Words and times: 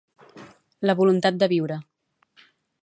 La 0.89 0.95
voluntat 1.01 1.39
de 1.43 1.51
viure 1.55 1.79